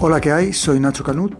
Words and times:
Hola, 0.00 0.20
¿qué 0.20 0.30
hay? 0.30 0.52
Soy 0.52 0.78
Nacho 0.78 1.02
Canut 1.02 1.34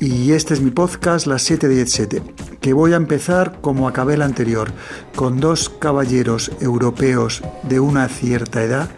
y 0.00 0.32
este 0.32 0.54
es 0.54 0.62
mi 0.62 0.70
podcast 0.70 1.26
Las 1.26 1.42
7 1.42 1.68
de 1.68 1.86
7, 1.86 2.22
que 2.58 2.72
voy 2.72 2.94
a 2.94 2.96
empezar 2.96 3.60
como 3.60 3.86
acabé 3.86 4.14
el 4.14 4.22
anterior, 4.22 4.72
con 5.14 5.40
dos 5.40 5.68
caballeros 5.68 6.50
europeos 6.62 7.42
de 7.64 7.80
una 7.80 8.08
cierta 8.08 8.62
edad 8.62 8.88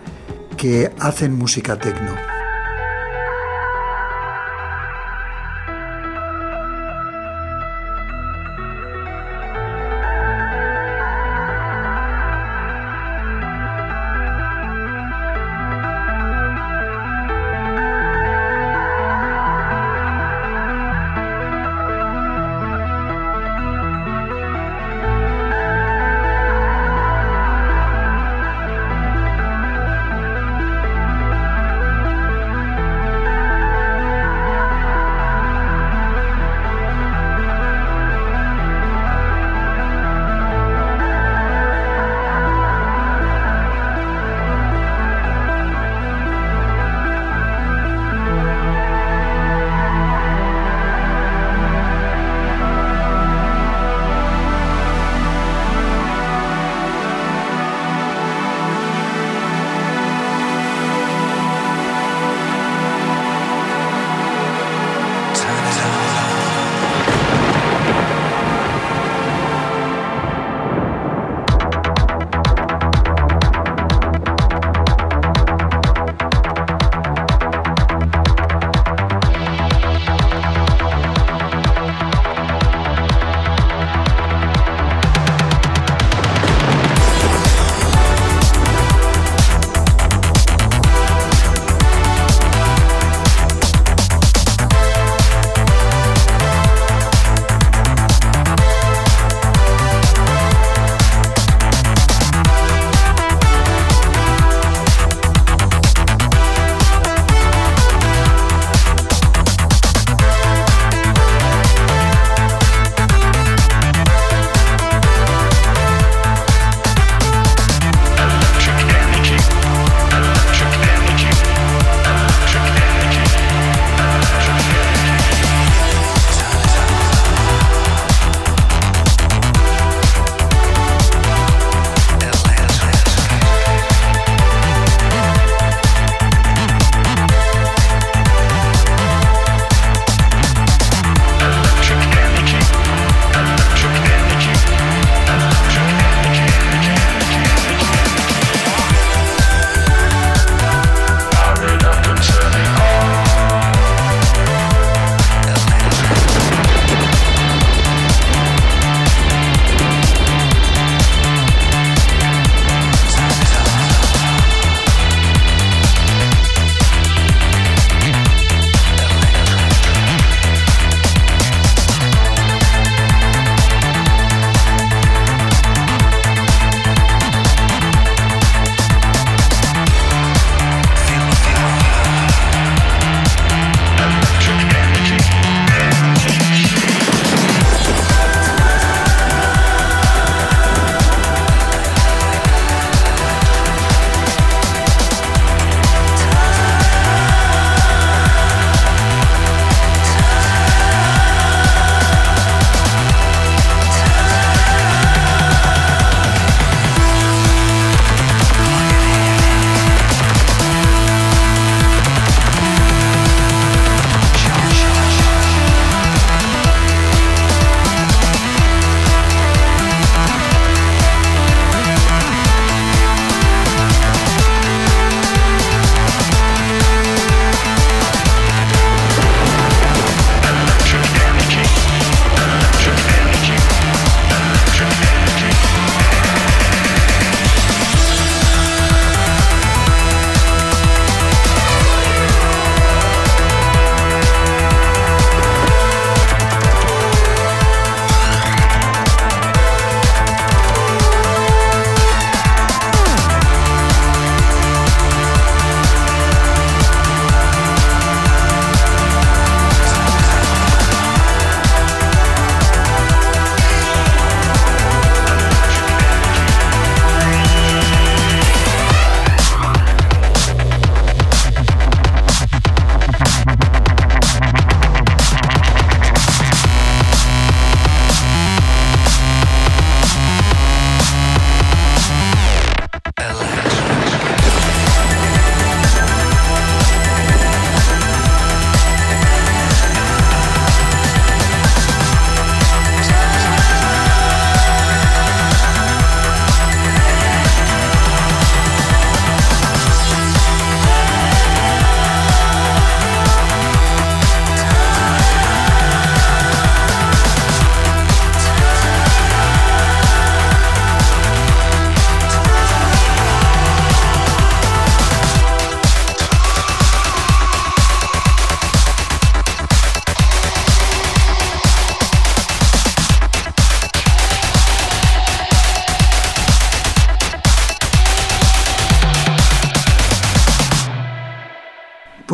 que 0.56 0.92
hacen 1.00 1.34
música 1.36 1.76
tecno. 1.76 2.29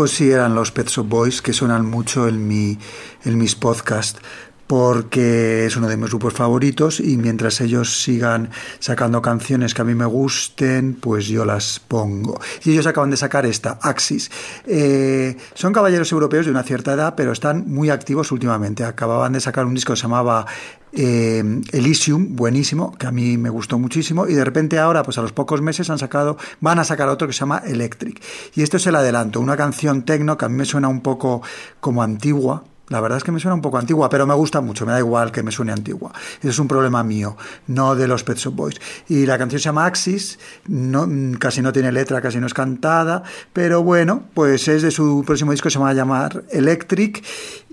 Pues 0.07 0.19
sí, 0.19 0.31
eran 0.31 0.55
los 0.55 0.71
Pet 0.71 0.87
Shop 0.87 1.09
Boys 1.09 1.43
que 1.43 1.53
suenan 1.53 1.85
mucho 1.85 2.29
en, 2.29 2.47
mi, 2.47 2.79
en 3.25 3.37
mis 3.37 3.57
podcasts 3.57 4.21
porque 4.67 5.67
es 5.67 5.77
uno 5.77 5.89
de 5.89 5.97
mis 5.97 6.11
grupos 6.11 6.35
favoritos 6.35 7.01
y 7.01 7.17
mientras 7.17 7.61
ellos 7.61 8.03
sigan 8.03 8.51
sacando 8.79 9.23
canciones 9.23 9.75
que 9.75 9.83
a 9.83 9.85
mí 9.85 9.95
me 9.95 10.07
gusten, 10.07 10.95
pues 10.95 11.27
yo 11.27 11.45
las 11.45 11.81
pongo. 11.81 12.41
Y 12.65 12.73
ellos 12.73 12.87
acaban 12.87 13.11
de 13.11 13.17
sacar 13.17 13.47
esta, 13.47 13.79
Axis. 13.83 14.31
Eh, 14.67 15.37
son 15.55 15.73
caballeros 15.73 16.11
europeos 16.13 16.47
de 16.47 16.51
una 16.51 16.63
cierta 16.63 16.93
edad, 16.95 17.15
pero 17.17 17.33
están 17.33 17.65
muy 17.69 17.91
activos 17.91 18.33
últimamente. 18.33 18.85
Acababan 18.85 19.33
de 19.33 19.41
sacar 19.41 19.67
un 19.67 19.75
disco 19.75 19.93
que 19.93 19.99
se 19.99 20.03
llamaba 20.03 20.47
eh, 20.93 21.45
Elysium, 21.73 22.35
buenísimo, 22.37 22.97
que 22.97 23.07
a 23.07 23.13
mí 23.13 23.37
me 23.37 23.51
gustó 23.51 23.79
muchísimo, 23.79 24.27
y 24.27 24.35
de 24.35 24.45
repente 24.45 24.79
ahora, 24.79 25.03
pues 25.03 25.19
a 25.19 25.23
los 25.23 25.33
pocos 25.33 25.61
meses 25.61 25.91
han 25.91 25.99
sacado, 25.99 26.39
van 26.61 26.79
a 26.79 26.85
sacar 26.85 27.09
otro 27.09 27.27
que 27.27 27.35
se 27.35 27.41
llama 27.41 27.63
Electric. 27.65 28.23
Y 28.55 28.63
esto 28.63 28.79
es 28.79 28.87
el 28.87 28.97
adelanto, 28.97 29.41
una 29.41 29.57
canción 29.57 30.03
tecno 30.03 30.39
que 30.39 30.47
a 30.47 30.49
mí 30.49 30.57
me 30.57 30.65
suena 30.65 30.89
un 30.89 31.03
poco 31.03 31.43
como 31.81 32.03
antigua, 32.03 32.65
la 32.89 33.01
verdad 33.01 33.19
es 33.19 33.25
que 33.25 33.33
me 33.33 33.41
suena 33.41 33.55
un 33.55 33.63
poco 33.63 33.79
antigua, 33.79 34.09
pero 34.09 34.27
me 34.27 34.35
gusta 34.35 34.61
mucho, 34.61 34.87
me 34.87 34.93
da 34.93 34.99
igual 34.99 35.33
que 35.33 35.43
me 35.43 35.51
suene 35.51 35.73
antigua. 35.73 36.13
Ese 36.39 36.51
es 36.51 36.59
un 36.59 36.69
problema 36.69 37.03
mío, 37.03 37.37
no 37.67 37.97
de 37.97 38.07
los 38.07 38.23
Pet 38.23 38.39
Shop 38.39 38.55
Boys. 38.55 38.81
Y 39.09 39.27
la 39.27 39.39
canción 39.39 39.61
se 39.61 39.65
llama 39.65 39.87
Axis, 39.87 40.39
no, 40.69 41.09
casi 41.39 41.63
no 41.63 41.73
tiene 41.73 41.91
letra, 41.91 42.21
casi 42.21 42.39
no 42.39 42.47
es 42.47 42.55
cantada, 42.55 43.23
pero 43.53 43.83
bueno, 43.83 44.25
pues 44.35 44.69
es 44.69 44.83
de 44.83 44.91
su 44.91 45.25
próximo 45.27 45.53
disco, 45.53 45.69
se 45.71 45.79
va 45.79 45.91
a 45.91 45.95
llamar 45.95 46.45
Electric, 46.51 47.25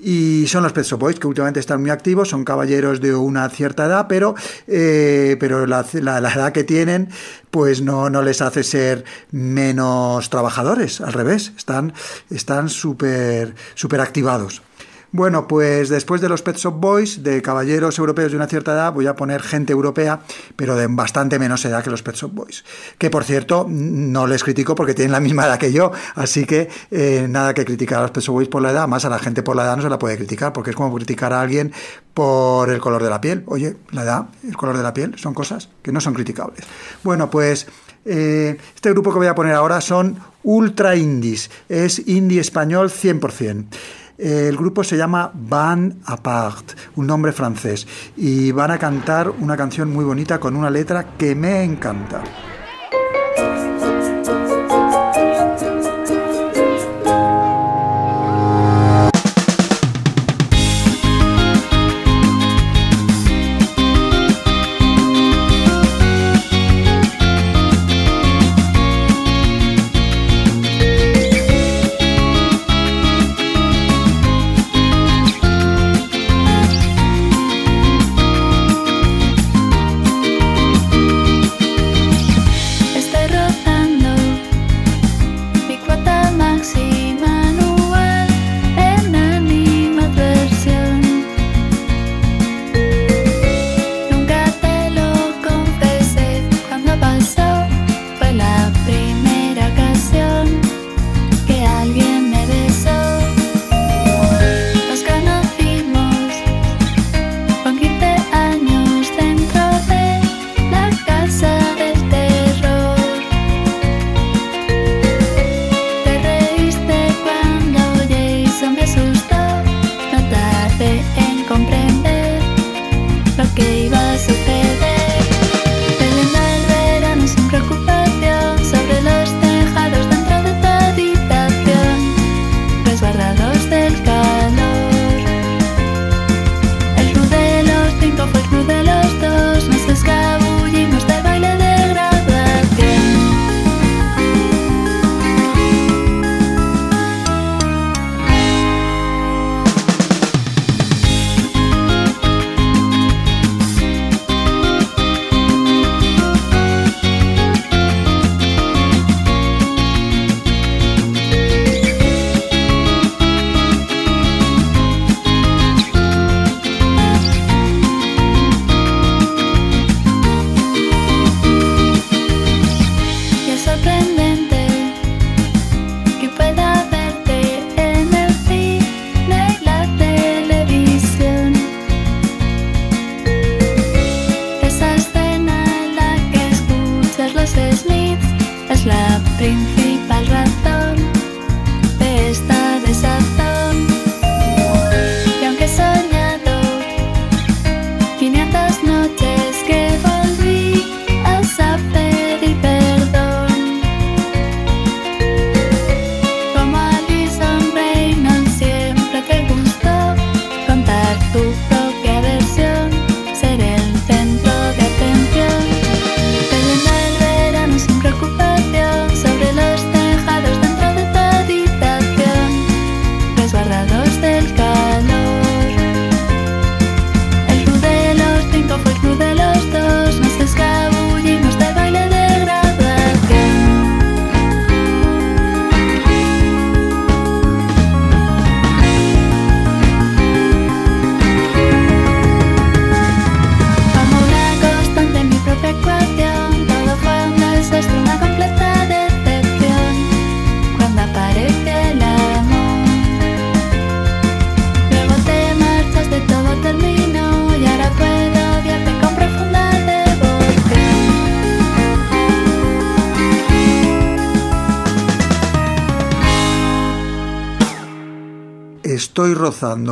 y 0.04 0.46
son 0.48 0.64
los 0.64 0.74
Pet 0.74 0.84
Shop 0.84 1.00
Boys, 1.00 1.20
que 1.20 1.28
últimamente 1.28 1.60
están 1.60 1.80
muy 1.80 1.90
activos, 1.90 2.30
son 2.30 2.44
caballeros 2.44 3.00
de 3.00 3.16
una 3.16 3.48
cierta 3.50 3.86
edad, 3.86 4.08
pero, 4.10 4.36
eh, 4.68 5.38
pero 5.40 5.66
la, 5.66 5.82
edad 5.82 6.52
que 6.52 6.64
tienen 6.64 7.10
pues 7.52 7.82
no, 7.82 8.10
no 8.10 8.22
les 8.24 8.42
hace 8.42 8.64
ser 8.64 9.06
menos 9.32 10.30
trabajadores, 10.30 11.00
al 11.02 11.14
revés, 11.14 11.54
están 11.56 12.70
súper 12.70 13.54
súper 13.76 14.02
activados. 14.02 14.62
Bueno, 15.14 15.48
pues 15.48 15.90
después 15.90 16.22
de 16.22 16.28
los 16.28 16.42
Pet 16.42 16.58
Shop 16.58 16.74
Boys, 16.74 17.22
de 17.22 17.44
caballeros 17.44 18.00
europeos 18.00 18.32
de 18.32 18.38
una 18.38 18.48
cierta 18.48 18.74
edad, 18.74 18.92
voy 18.92 19.06
a 19.06 19.16
poner 19.16 19.44
gente 19.44 19.72
europea, 19.72 20.22
pero 20.56 20.76
de 20.76 20.88
bastante 20.88 21.38
menos 21.38 21.64
edad 21.66 21.84
que 21.84 21.92
los 21.92 22.02
Pet 22.02 22.16
Shop 22.16 22.32
Boys. 22.34 22.66
Que 22.98 23.12
por 23.12 23.24
cierto, 23.24 23.68
no 23.70 24.26
les 24.26 24.44
critico 24.44 24.74
porque 24.74 24.96
tienen 24.96 25.12
la 25.12 25.20
misma 25.20 25.46
edad 25.46 25.60
que 25.60 25.72
yo, 25.72 25.92
así 26.16 26.48
que 26.48 26.68
eh, 26.90 27.28
nada 27.30 27.54
que 27.54 27.64
criticar 27.64 28.00
a 28.00 28.02
los 28.02 28.10
Pet 28.12 28.24
Shop 28.24 28.34
Boys 28.34 28.48
por 28.48 28.64
la 28.64 28.72
edad, 28.72 28.88
más 28.88 29.06
a 29.06 29.10
la 29.10 29.20
gente 29.20 29.44
por 29.44 29.56
la 29.56 29.66
edad 29.66 29.76
no 29.78 29.84
se 29.84 29.90
la 29.90 30.00
puede 30.00 30.18
criticar, 30.18 30.52
porque 30.52 30.72
es 30.72 30.76
como 30.76 30.92
criticar 30.96 31.32
a 31.32 31.42
alguien 31.42 31.72
por 32.16 32.72
el 32.72 32.80
color 32.80 33.04
de 33.04 33.12
la 33.12 33.22
piel. 33.22 33.44
Oye, 33.46 33.78
la 33.92 34.02
edad, 34.02 34.26
el 34.44 34.58
color 34.58 34.76
de 34.76 34.82
la 34.82 34.96
piel, 34.96 35.20
son 35.20 35.36
cosas 35.36 35.70
que 35.84 35.92
no 35.92 36.02
son 36.02 36.16
criticables. 36.16 36.66
Bueno, 37.04 37.30
pues 37.30 37.68
eh, 38.04 38.58
este 38.74 38.90
grupo 38.90 39.12
que 39.12 39.20
voy 39.20 39.28
a 39.28 39.36
poner 39.36 39.54
ahora 39.54 39.80
son 39.80 40.18
Ultra 40.42 40.96
Indies, 40.96 41.52
es 41.70 42.00
indie 42.08 42.42
español 42.42 42.90
100%. 42.90 43.66
El 44.18 44.56
grupo 44.56 44.84
se 44.84 44.96
llama 44.96 45.32
Van 45.34 46.00
Apart, 46.06 46.74
un 46.96 47.08
nombre 47.08 47.32
francés, 47.32 47.88
y 48.16 48.52
van 48.52 48.72
a 48.72 48.78
cantar 48.78 49.30
una 49.30 49.58
canción 49.58 49.92
muy 49.92 50.06
bonita 50.06 50.40
con 50.40 50.56
una 50.56 50.70
letra 50.70 51.18
que 51.18 51.34
me 51.36 51.64
encanta. 51.64 52.22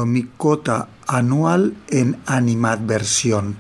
Mi 0.06 0.24
cota 0.38 0.90
anual 1.08 1.76
en 1.90 2.18
animadversión. 2.26 3.58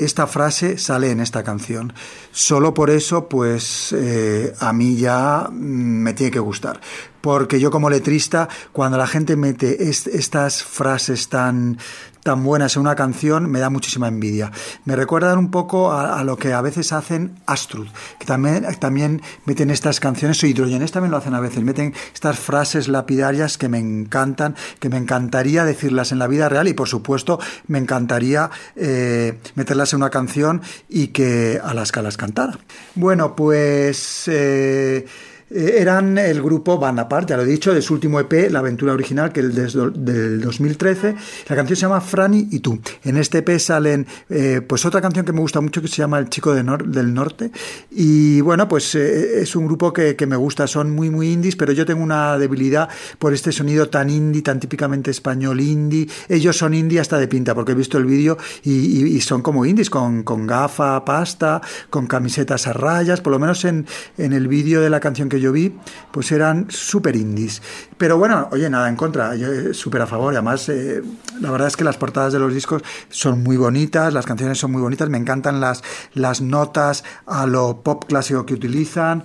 Esta 0.00 0.26
frase 0.26 0.78
sale 0.78 1.10
en 1.10 1.20
esta 1.20 1.42
canción. 1.42 1.92
Solo 2.32 2.72
por 2.72 2.88
eso, 2.88 3.28
pues 3.28 3.92
eh, 3.92 4.54
a 4.58 4.72
mí 4.72 4.96
ya 4.96 5.48
mm, 5.50 5.54
me 5.54 6.14
tiene 6.14 6.30
que 6.30 6.38
gustar. 6.38 6.80
Porque 7.20 7.60
yo 7.60 7.70
como 7.70 7.90
letrista, 7.90 8.48
cuando 8.72 8.96
la 8.96 9.06
gente 9.06 9.36
mete 9.36 9.90
estas 9.90 10.62
frases 10.62 11.28
tan, 11.28 11.76
tan 12.22 12.44
buenas 12.44 12.76
en 12.76 12.82
una 12.82 12.94
canción, 12.94 13.50
me 13.50 13.60
da 13.60 13.70
muchísima 13.70 14.08
envidia. 14.08 14.50
Me 14.84 14.96
recuerdan 14.96 15.38
un 15.38 15.50
poco 15.50 15.92
a, 15.92 16.22
lo 16.24 16.36
que 16.36 16.52
a 16.52 16.60
veces 16.60 16.92
hacen 16.92 17.36
Astrud, 17.46 17.88
que 18.18 18.26
también, 18.26 18.66
también 18.78 19.22
meten 19.46 19.70
estas 19.70 20.00
canciones, 20.00 20.42
o 20.42 20.46
Hidrogenes 20.46 20.92
también 20.92 21.10
lo 21.10 21.16
hacen 21.16 21.34
a 21.34 21.40
veces, 21.40 21.62
meten 21.62 21.94
estas 22.12 22.38
frases 22.38 22.88
lapidarias 22.88 23.58
que 23.58 23.68
me 23.68 23.78
encantan, 23.78 24.54
que 24.78 24.88
me 24.88 24.96
encantaría 24.96 25.64
decirlas 25.64 26.12
en 26.12 26.18
la 26.18 26.26
vida 26.26 26.48
real 26.48 26.68
y 26.68 26.74
por 26.74 26.88
supuesto 26.88 27.38
me 27.66 27.78
encantaría 27.78 28.50
eh, 28.76 29.38
meterlas 29.54 29.92
en 29.92 29.98
una 29.98 30.10
canción 30.10 30.62
y 30.88 31.08
que 31.08 31.60
a 31.62 31.74
las 31.74 31.92
calas 31.92 32.16
cantar. 32.16 32.58
Bueno, 32.94 33.34
pues... 33.34 34.24
Eh, 34.28 35.06
eran 35.50 36.16
el 36.16 36.40
grupo 36.42 36.78
Van 36.78 36.98
Apart, 36.98 37.28
ya 37.28 37.36
lo 37.36 37.42
he 37.42 37.46
dicho, 37.46 37.74
de 37.74 37.82
su 37.82 37.94
último 37.94 38.20
EP, 38.20 38.50
La 38.50 38.60
Aventura 38.60 38.92
Original, 38.92 39.32
que 39.32 39.40
es 39.40 39.54
del 39.54 40.40
2013. 40.40 41.16
La 41.48 41.56
canción 41.56 41.76
se 41.76 41.82
llama 41.82 42.00
Franny 42.00 42.48
y 42.52 42.60
tú. 42.60 42.80
En 43.02 43.16
este 43.16 43.38
EP 43.38 43.58
salen 43.58 44.06
eh, 44.28 44.60
pues 44.66 44.84
otra 44.86 45.00
canción 45.00 45.24
que 45.24 45.32
me 45.32 45.40
gusta 45.40 45.60
mucho 45.60 45.82
que 45.82 45.88
se 45.88 45.96
llama 45.96 46.18
El 46.18 46.28
Chico 46.28 46.54
del 46.54 47.14
Norte. 47.14 47.50
Y 47.90 48.40
bueno, 48.42 48.68
pues 48.68 48.94
eh, 48.94 49.40
es 49.40 49.56
un 49.56 49.66
grupo 49.66 49.92
que, 49.92 50.16
me 50.26 50.36
gusta, 50.36 50.66
son 50.66 50.90
muy, 50.90 51.10
muy 51.10 51.32
indies, 51.32 51.56
pero 51.56 51.72
yo 51.72 51.84
tengo 51.84 52.02
una 52.02 52.38
debilidad 52.38 52.88
por 53.18 53.32
este 53.34 53.50
sonido 53.50 53.88
tan 53.88 54.08
indie, 54.08 54.42
tan 54.42 54.60
típicamente 54.60 55.10
español 55.10 55.60
indie. 55.60 56.08
Ellos 56.28 56.56
son 56.56 56.74
indie 56.74 57.00
hasta 57.00 57.18
de 57.18 57.26
pinta, 57.26 57.54
porque 57.54 57.72
he 57.72 57.74
visto 57.74 57.98
el 57.98 58.04
vídeo 58.04 58.38
y, 58.62 59.20
son 59.20 59.42
como 59.42 59.66
indies, 59.66 59.90
con, 59.90 60.22
con 60.22 60.46
gafa, 60.46 61.04
pasta, 61.04 61.60
con 61.90 62.06
camisetas 62.06 62.66
a 62.66 62.72
rayas, 62.72 63.20
por 63.20 63.32
lo 63.32 63.38
menos 63.38 63.64
en, 63.64 63.86
en 64.16 64.32
el 64.32 64.48
vídeo 64.48 64.80
de 64.80 64.90
la 64.90 65.00
canción 65.00 65.28
que 65.28 65.39
yo 65.40 65.52
vi, 65.52 65.74
pues 66.10 66.30
eran 66.32 66.66
súper 66.70 67.16
indies. 67.16 67.62
Pero 67.98 68.18
bueno, 68.18 68.48
oye, 68.52 68.68
nada 68.70 68.88
en 68.88 68.96
contra, 68.96 69.34
yo 69.36 69.74
súper 69.74 70.02
a 70.02 70.06
favor. 70.06 70.32
Además, 70.34 70.68
eh, 70.68 71.02
la 71.40 71.50
verdad 71.50 71.68
es 71.68 71.76
que 71.76 71.84
las 71.84 71.96
portadas 71.96 72.32
de 72.32 72.38
los 72.38 72.52
discos 72.52 72.82
son 73.08 73.42
muy 73.42 73.56
bonitas, 73.56 74.12
las 74.12 74.26
canciones 74.26 74.58
son 74.58 74.72
muy 74.72 74.82
bonitas, 74.82 75.08
me 75.08 75.18
encantan 75.18 75.60
las, 75.60 75.82
las 76.14 76.40
notas 76.40 77.04
a 77.26 77.46
lo 77.46 77.82
pop 77.82 78.04
clásico 78.06 78.46
que 78.46 78.54
utilizan. 78.54 79.24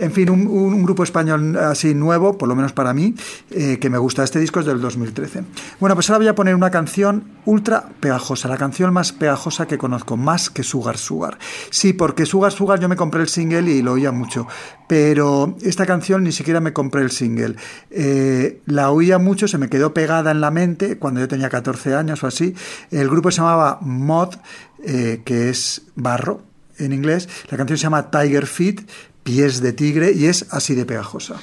En 0.00 0.12
fin, 0.12 0.30
un, 0.30 0.82
grupo 0.82 1.04
español 1.04 1.58
así 1.58 1.94
nuevo, 1.94 2.38
por 2.38 2.48
lo 2.48 2.56
menos 2.56 2.72
para 2.72 2.94
mí, 2.94 3.14
eh, 3.50 3.78
que 3.78 3.90
me 3.90 3.98
gusta. 3.98 4.24
Este 4.24 4.40
disco 4.40 4.60
es 4.60 4.66
del 4.66 4.80
2013. 4.80 5.42
Bueno, 5.78 5.94
pues 5.94 6.08
ahora 6.08 6.18
voy 6.18 6.28
a 6.28 6.34
poner 6.34 6.54
una 6.54 6.70
canción 6.70 7.24
ultra 7.44 7.84
pegajosa, 8.00 8.48
la 8.48 8.56
canción 8.56 8.94
más 8.94 9.12
pegajosa 9.12 9.66
que 9.66 9.76
conozco, 9.76 10.16
más 10.16 10.48
que 10.48 10.62
Sugar 10.62 10.96
Sugar. 10.96 11.38
Sí, 11.68 11.92
porque 11.92 12.24
Sugar 12.24 12.50
Sugar 12.50 12.80
yo 12.80 12.88
me 12.88 12.96
compré 12.96 13.20
el 13.20 13.28
single 13.28 13.70
y 13.70 13.82
lo 13.82 13.92
oía 13.92 14.10
mucho, 14.10 14.46
pero 14.88 15.54
esta 15.60 15.84
canción 15.84 16.24
ni 16.24 16.32
siquiera 16.32 16.60
me 16.60 16.72
compré 16.72 17.02
el 17.02 17.10
single. 17.10 17.56
Eh, 17.90 18.62
la 18.64 18.90
oía 18.92 19.18
mucho, 19.18 19.48
se 19.48 19.58
me 19.58 19.68
quedó 19.68 19.92
pegada 19.92 20.30
en 20.30 20.40
la 20.40 20.50
mente 20.50 20.96
cuando 20.98 21.20
yo 21.20 21.28
tenía 21.28 21.50
14 21.50 21.94
años 21.94 22.24
o 22.24 22.26
así. 22.26 22.54
El 22.90 23.10
grupo 23.10 23.30
se 23.30 23.42
llamaba 23.42 23.78
Mod, 23.82 24.36
eh, 24.82 25.20
que 25.26 25.50
es 25.50 25.82
barro 25.94 26.40
en 26.80 26.92
inglés. 26.92 27.28
La 27.50 27.56
canción 27.56 27.78
se 27.78 27.82
llama 27.82 28.10
Tiger 28.10 28.46
Feet 28.46 28.80
pies 29.22 29.60
de 29.60 29.72
tigre 29.72 30.12
y 30.12 30.26
es 30.26 30.46
así 30.50 30.74
de 30.74 30.84
pegajosa. 30.84 31.40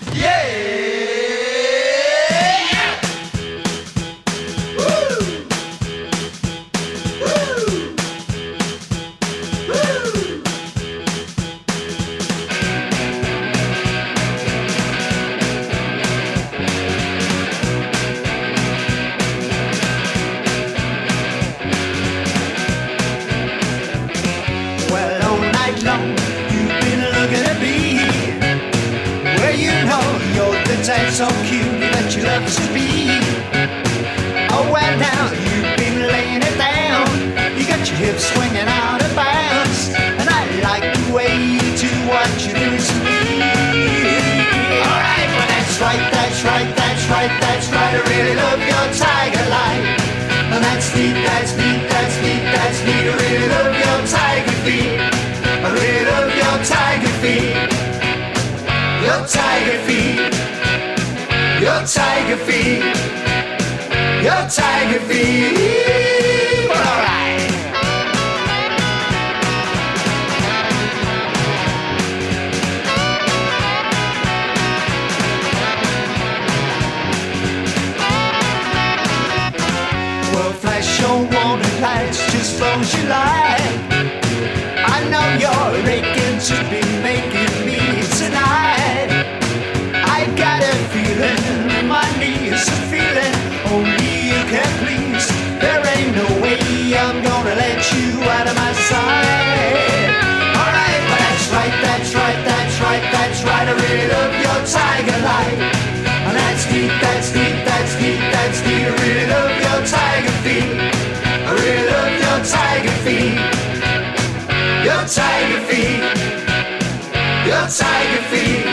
Tiger 117.69 118.21
feet. 118.29 118.65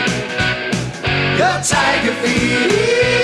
Your 1.37 1.61
tiger 1.61 2.13
feet. 2.23 3.14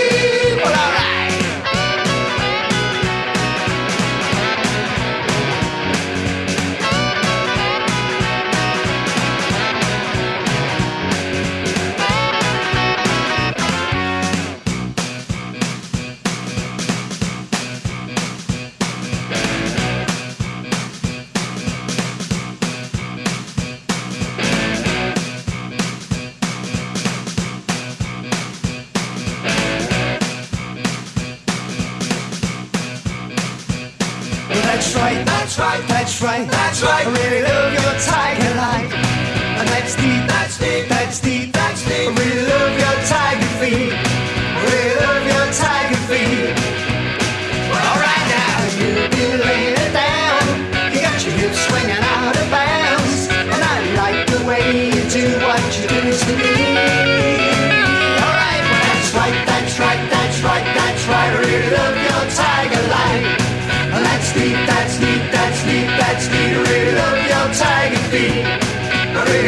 That's 35.25 35.60
right, 35.60 35.84
that's 35.88 36.22
right. 36.22 36.50
That's 36.50 36.82
right. 36.84 37.06
I 37.06 37.12
really 37.12 37.41
love 37.44 37.74
your 37.74 37.94
tiger 38.00 38.53
light. 38.56 38.91
And 39.60 39.68
that's 39.70 39.96
deep, 39.96 40.27
that's 40.27 40.58
deep, 40.58 40.90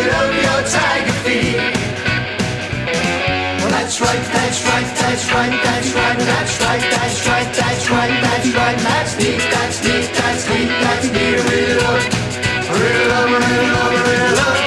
Really 0.03 0.15
love 0.15 0.36
your 0.36 0.62
tiger 0.67 1.17
feet. 1.24 1.55
Well, 3.60 3.72
that's 3.72 4.01
right, 4.01 4.24
that's 4.36 4.60
right, 4.67 4.89
that's 5.00 5.31
right, 5.31 5.63
that's 5.63 5.93
right, 5.93 6.19
that's 6.19 6.60
right, 6.60 6.81
that's 6.91 7.27
right, 7.27 7.53
that's 7.55 7.89
right, 7.89 8.22
that's 8.22 8.53
right, 8.53 8.77
that's 8.79 9.15
neat, 9.17 9.39
that's 9.39 9.81
neat, 9.83 10.10
that's 10.12 10.50
neat, 10.50 10.67
that's 10.83 11.07
neat. 11.07 11.39
I 11.39 11.48
really 11.48 11.75
love, 11.79 12.03
I 12.67 12.74
really 12.83 13.07
love, 13.07 13.29
I 13.29 13.38
really 13.48 13.69
love, 13.72 13.93
I 13.93 14.03
really 14.12 14.36
love, 14.36 14.62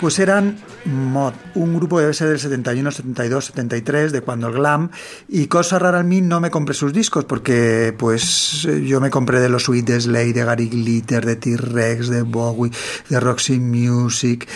Pues 0.00 0.18
eran 0.18 0.56
Mod, 0.86 1.34
un 1.54 1.76
grupo 1.76 2.00
debe 2.00 2.14
ser 2.14 2.28
del 2.28 2.38
71, 2.38 2.90
72, 2.90 3.44
73, 3.44 4.12
de 4.12 4.22
cuando 4.22 4.48
el 4.48 4.54
glam. 4.54 4.90
Y 5.28 5.46
cosa 5.46 5.78
rara 5.78 6.00
en 6.00 6.08
mí, 6.08 6.22
no 6.22 6.40
me 6.40 6.50
compré 6.50 6.74
sus 6.74 6.94
discos 6.94 7.26
porque 7.26 7.94
pues 7.98 8.66
yo 8.86 8.98
me 9.02 9.10
compré 9.10 9.40
de 9.40 9.50
los 9.50 9.64
Sweet 9.64 9.84
de 9.84 10.00
Slade, 10.00 10.32
de 10.32 10.44
Gary 10.44 10.68
Glitter, 10.70 11.26
de 11.26 11.36
T-Rex, 11.36 12.08
de 12.08 12.22
Bowie, 12.22 12.72
de 13.10 13.20
Roxy 13.20 13.60
Music, 13.60 14.48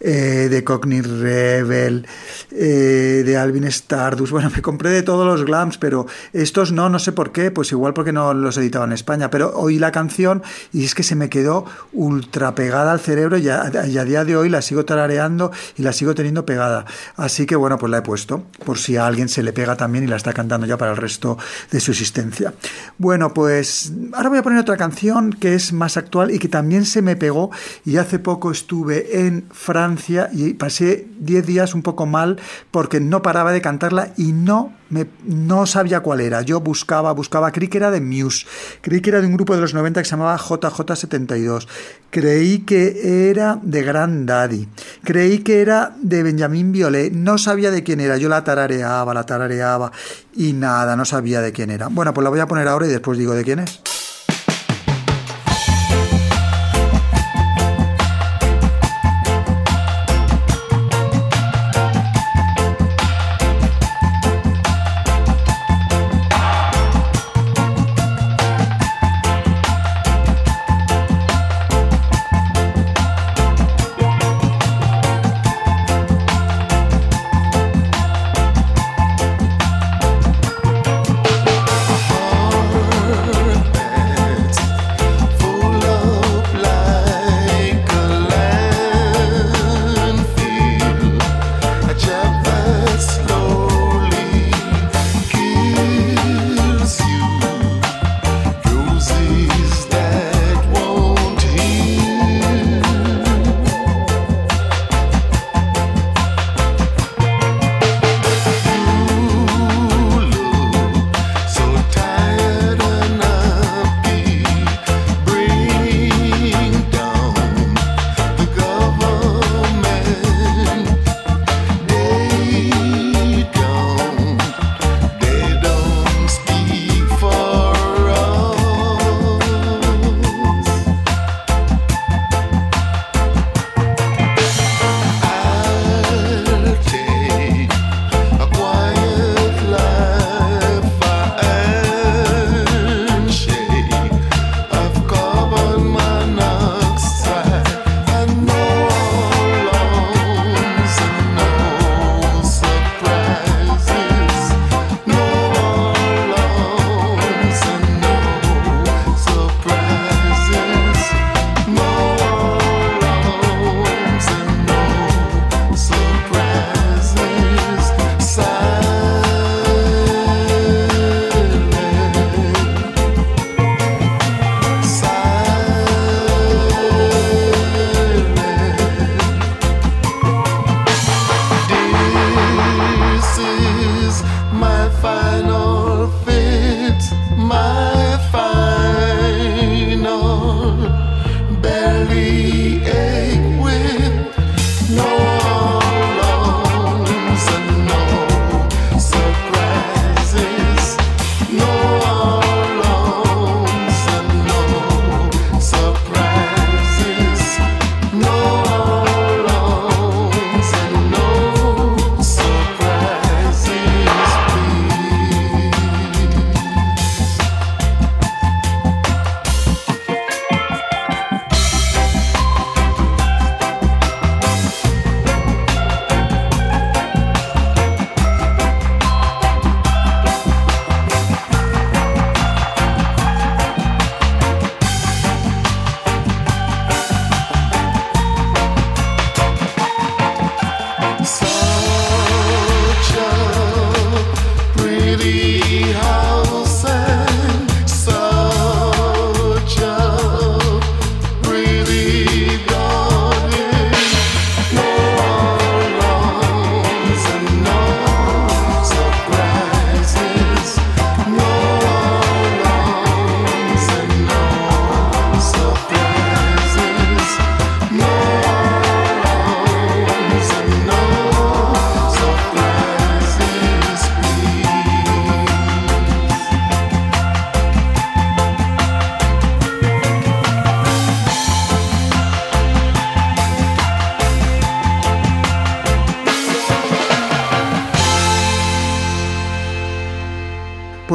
eh, 0.00 0.48
de 0.50 0.64
Cockney 0.64 1.02
Rebel, 1.02 2.06
eh, 2.52 3.22
de 3.24 3.36
Alvin 3.36 3.64
Stardust. 3.64 4.32
Bueno, 4.32 4.50
me 4.54 4.62
compré 4.62 4.88
de 4.88 5.02
todos 5.02 5.26
los 5.26 5.44
glams, 5.44 5.76
pero 5.76 6.06
estos 6.32 6.72
no, 6.72 6.88
no 6.88 6.98
sé 6.98 7.12
por 7.12 7.32
qué, 7.32 7.50
pues 7.50 7.70
igual 7.72 7.92
porque 7.92 8.10
no 8.10 8.32
los 8.32 8.56
editaba 8.56 8.86
en 8.86 8.92
España. 8.92 9.28
Pero 9.30 9.52
oí 9.54 9.78
la 9.78 9.92
canción 9.92 10.42
y 10.72 10.84
es 10.84 10.94
que 10.94 11.02
se 11.02 11.16
me 11.16 11.28
quedó 11.28 11.66
ultra 11.92 12.54
pegada 12.54 12.92
al 12.92 13.00
cerebro 13.00 13.36
y 13.36 13.50
a, 13.50 13.70
y 13.86 13.98
a 13.98 14.04
día 14.04 14.24
de 14.24 14.36
hoy 14.36 14.48
la 14.48 14.62
sigo 14.62 14.86
tarareando 14.86 15.52
y 15.76 15.82
la 15.82 15.92
sigo 15.92 16.14
teniendo 16.14 16.46
pegada. 16.46 16.86
Así 17.16 17.44
que 17.44 17.56
bueno, 17.56 17.76
pues 17.76 17.90
la 17.90 17.98
he 17.98 18.02
puesto 18.02 18.44
por 18.64 18.78
si 18.78 18.96
a 18.96 19.06
alguien 19.06 19.28
se 19.28 19.42
le 19.42 19.52
pega 19.52 19.76
también 19.76 20.04
y 20.04 20.06
la 20.06 20.16
está 20.16 20.32
cantando 20.32 20.66
ya 20.66 20.78
para 20.78 20.92
el 20.92 20.96
resto 20.96 21.36
de 21.70 21.78
su 21.78 21.90
existencia. 21.90 22.54
Bueno, 22.96 23.34
pues 23.34 23.92
ahora 24.14 24.30
voy 24.30 24.38
a 24.38 24.42
poner 24.42 24.60
otra 24.60 24.78
canción 24.78 25.30
que 25.30 25.54
es 25.54 25.74
más 25.74 25.98
actual 25.98 26.30
y 26.30 26.38
que 26.38 26.48
también 26.48 26.86
se 26.86 27.02
me 27.02 27.16
pegó 27.16 27.50
y 27.84 27.98
hace 27.98 28.18
poco 28.18 28.50
estuve 28.50 29.26
en 29.26 29.44
Francia 29.52 29.89
y 30.32 30.54
pasé 30.54 31.06
10 31.18 31.46
días 31.46 31.74
un 31.74 31.82
poco 31.82 32.06
mal 32.06 32.38
porque 32.70 33.00
no 33.00 33.22
paraba 33.22 33.52
de 33.52 33.60
cantarla 33.60 34.12
y 34.16 34.32
no 34.32 34.72
me, 34.88 35.06
no 35.24 35.66
sabía 35.66 36.00
cuál 36.00 36.20
era. 36.20 36.42
Yo 36.42 36.60
buscaba, 36.60 37.12
buscaba, 37.12 37.52
creí 37.52 37.68
que 37.68 37.78
era 37.78 37.90
de 37.90 38.00
Muse, 38.00 38.46
creí 38.80 39.00
que 39.00 39.10
era 39.10 39.20
de 39.20 39.26
un 39.26 39.34
grupo 39.34 39.54
de 39.54 39.60
los 39.60 39.74
90 39.74 40.00
que 40.00 40.04
se 40.04 40.10
llamaba 40.10 40.38
JJ72, 40.38 41.66
creí 42.10 42.60
que 42.60 43.30
era 43.30 43.58
de 43.62 43.82
Grand 43.82 44.28
Daddy, 44.28 44.68
creí 45.04 45.38
que 45.38 45.62
era 45.62 45.94
de 46.00 46.22
Benjamín 46.22 46.72
Violet, 46.72 47.12
no 47.12 47.38
sabía 47.38 47.70
de 47.70 47.82
quién 47.82 48.00
era, 48.00 48.16
yo 48.16 48.28
la 48.28 48.44
tarareaba, 48.44 49.14
la 49.14 49.24
tarareaba 49.24 49.92
y 50.34 50.52
nada, 50.52 50.96
no 50.96 51.04
sabía 51.04 51.40
de 51.40 51.52
quién 51.52 51.70
era. 51.70 51.88
Bueno, 51.88 52.12
pues 52.12 52.24
la 52.24 52.30
voy 52.30 52.40
a 52.40 52.46
poner 52.46 52.68
ahora 52.68 52.86
y 52.86 52.90
después 52.90 53.18
digo 53.18 53.34
de 53.34 53.44
quién 53.44 53.60
es. 53.60 53.80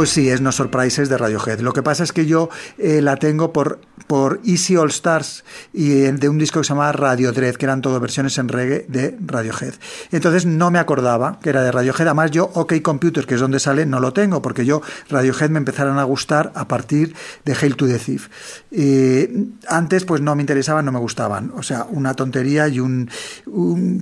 Sí, 0.05 0.29
es 0.29 0.39
No 0.39 0.51
Surprises 0.51 1.09
de 1.09 1.17
Radiohead. 1.17 1.59
Lo 1.59 1.73
que 1.73 1.81
pasa 1.81 2.03
es 2.03 2.13
que 2.13 2.25
yo 2.25 2.49
eh, 2.77 3.01
la 3.01 3.17
tengo 3.17 3.51
por, 3.51 3.79
por 4.07 4.39
Easy 4.45 4.77
All 4.77 4.89
Stars 4.89 5.43
y 5.73 6.03
eh, 6.03 6.11
de 6.11 6.29
un 6.29 6.37
disco 6.37 6.59
que 6.59 6.63
se 6.63 6.69
llamaba 6.69 6.91
Radio 6.91 7.31
Dread, 7.31 7.55
que 7.55 7.65
eran 7.65 7.81
todo 7.81 7.99
versiones 7.99 8.37
en 8.37 8.47
reggae 8.47 8.85
de 8.87 9.17
Radiohead. 9.25 9.73
Entonces 10.11 10.45
no 10.45 10.69
me 10.69 10.79
acordaba 10.79 11.39
que 11.41 11.49
era 11.49 11.63
de 11.63 11.71
Radiohead. 11.71 12.07
Además, 12.07 12.31
yo 12.31 12.51
OK 12.53 12.81
Computer, 12.81 13.25
que 13.25 13.35
es 13.35 13.41
donde 13.41 13.59
sale, 13.59 13.85
no 13.85 13.99
lo 13.99 14.13
tengo, 14.13 14.41
porque 14.41 14.65
yo 14.65 14.81
Radiohead 15.09 15.49
me 15.49 15.57
empezaron 15.57 15.97
a 15.97 16.03
gustar 16.03 16.51
a 16.55 16.67
partir 16.67 17.15
de 17.43 17.55
Hail 17.55 17.75
to 17.75 17.87
the 17.87 17.97
Thief. 17.97 18.29
Eh, 18.71 19.47
antes, 19.67 20.05
pues 20.05 20.21
no 20.21 20.35
me 20.35 20.43
interesaban, 20.43 20.85
no 20.85 20.91
me 20.91 20.99
gustaban. 20.99 21.51
O 21.55 21.63
sea, 21.63 21.85
una 21.89 22.13
tontería 22.13 22.67
y 22.67 22.79
un 22.79 23.09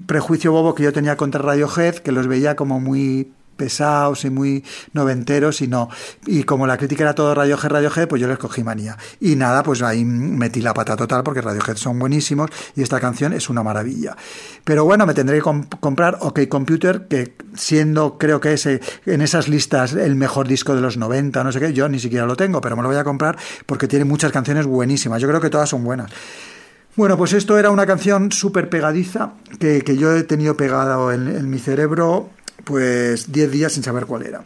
prejuicio 0.05 0.51
bobo 0.51 0.75
que 0.75 0.83
yo 0.83 0.91
tenía 0.91 1.15
contra 1.15 1.41
Radiohead, 1.41 1.95
que 1.95 2.11
los 2.11 2.27
veía 2.27 2.55
como 2.55 2.79
muy 2.79 3.31
pesados 3.63 4.25
y 4.25 4.29
muy 4.29 4.61
noventeros 4.91 5.61
y 5.61 5.67
no. 5.67 5.89
Y 6.25 6.43
como 6.43 6.67
la 6.67 6.75
crítica 6.77 7.03
era 7.03 7.15
todo 7.15 7.33
Radiohead, 7.33 7.69
Radiohead, 7.71 8.07
pues 8.09 8.21
yo 8.21 8.27
les 8.27 8.37
cogí 8.37 8.61
manía. 8.61 8.97
Y 9.21 9.37
nada, 9.37 9.63
pues 9.63 9.81
ahí 9.81 10.03
metí 10.03 10.59
la 10.59 10.73
pata 10.73 10.97
total 10.97 11.23
porque 11.23 11.39
Radiohead 11.39 11.77
son 11.77 11.97
buenísimos 11.97 12.49
y 12.75 12.81
esta 12.81 12.99
canción 12.99 13.31
es 13.31 13.49
una 13.49 13.63
maravilla. 13.63 14.17
Pero 14.65 14.83
bueno, 14.83 15.05
me 15.05 15.13
tendré 15.13 15.37
que 15.37 15.43
comp- 15.43 15.79
comprar 15.79 16.17
OK 16.19 16.41
Computer, 16.49 17.07
que 17.07 17.35
siendo 17.55 18.17
creo 18.17 18.41
que 18.41 18.51
ese 18.53 18.81
en 19.05 19.21
esas 19.21 19.47
listas 19.47 19.93
el 19.93 20.15
mejor 20.15 20.45
disco 20.47 20.75
de 20.75 20.81
los 20.81 20.97
90, 20.97 21.41
no 21.41 21.51
sé 21.53 21.61
qué, 21.61 21.71
yo 21.71 21.87
ni 21.87 21.99
siquiera 21.99 22.25
lo 22.25 22.35
tengo, 22.35 22.59
pero 22.59 22.75
me 22.75 22.81
lo 22.81 22.89
voy 22.89 22.97
a 22.97 23.05
comprar 23.05 23.37
porque 23.65 23.87
tiene 23.87 24.03
muchas 24.03 24.33
canciones 24.33 24.65
buenísimas. 24.65 25.21
Yo 25.21 25.29
creo 25.29 25.39
que 25.39 25.49
todas 25.49 25.69
son 25.69 25.85
buenas. 25.85 26.11
Bueno, 26.95 27.17
pues 27.17 27.33
esto 27.33 27.57
era 27.57 27.71
una 27.71 27.87
canción 27.87 28.31
súper 28.31 28.69
pegadiza 28.69 29.31
que, 29.59 29.81
yo 29.97 30.15
he 30.15 30.23
tenido 30.23 30.55
pegado 30.55 31.11
en 31.11 31.49
mi 31.49 31.57
cerebro 31.57 32.29
pues 32.63 33.31
10 33.31 33.51
días 33.51 33.73
sin 33.73 33.83
saber 33.83 34.05
cuál 34.05 34.25
era. 34.25 34.43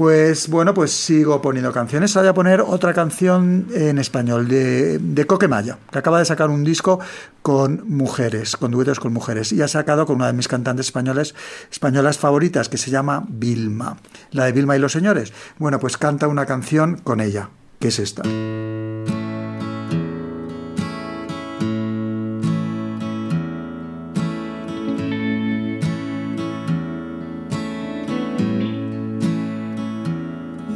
Pues 0.00 0.48
bueno, 0.48 0.72
pues 0.72 0.92
sigo 0.92 1.42
poniendo 1.42 1.72
canciones. 1.72 2.14
Voy 2.14 2.26
a 2.26 2.32
poner 2.32 2.62
otra 2.62 2.94
canción 2.94 3.66
en 3.74 3.98
español 3.98 4.48
de, 4.48 4.98
de 4.98 5.26
Coquemaya, 5.26 5.76
que 5.92 5.98
acaba 5.98 6.18
de 6.18 6.24
sacar 6.24 6.48
un 6.48 6.64
disco 6.64 7.00
con 7.42 7.82
mujeres, 7.86 8.56
con 8.56 8.70
duetos 8.70 8.98
con 8.98 9.12
mujeres. 9.12 9.52
Y 9.52 9.60
ha 9.60 9.68
sacado 9.68 10.06
con 10.06 10.16
una 10.16 10.28
de 10.28 10.32
mis 10.32 10.48
cantantes 10.48 10.86
españoles, 10.86 11.34
españolas 11.70 12.16
favoritas, 12.16 12.70
que 12.70 12.78
se 12.78 12.90
llama 12.90 13.26
Vilma. 13.28 13.98
La 14.30 14.46
de 14.46 14.52
Vilma 14.52 14.74
y 14.74 14.78
los 14.78 14.92
señores. 14.92 15.34
Bueno, 15.58 15.78
pues 15.78 15.98
canta 15.98 16.28
una 16.28 16.46
canción 16.46 16.96
con 16.96 17.20
ella, 17.20 17.50
que 17.78 17.88
es 17.88 17.98
esta. 17.98 18.22